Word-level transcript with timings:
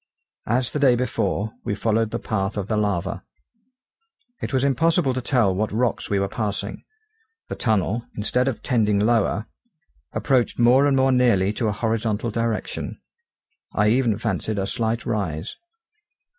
As 0.47 0.71
the 0.71 0.79
day 0.79 0.95
before, 0.95 1.51
we 1.63 1.75
followed 1.75 2.09
the 2.09 2.17
path 2.17 2.57
of 2.57 2.65
the 2.67 2.75
lava. 2.75 3.23
It 4.41 4.51
was 4.51 4.63
impossible 4.63 5.13
to 5.13 5.21
tell 5.21 5.53
what 5.53 5.71
rocks 5.71 6.09
we 6.09 6.17
were 6.17 6.27
passing: 6.27 6.83
the 7.49 7.55
tunnel, 7.55 8.07
instead 8.17 8.47
of 8.47 8.63
tending 8.63 8.97
lower, 8.97 9.45
approached 10.11 10.57
more 10.57 10.87
and 10.87 10.97
more 10.97 11.11
nearly 11.11 11.53
to 11.53 11.67
a 11.67 11.71
horizontal 11.71 12.31
direction, 12.31 12.99
I 13.75 13.89
even 13.89 14.17
fancied 14.17 14.57
a 14.57 14.65
slight 14.65 15.05
rise. 15.05 15.55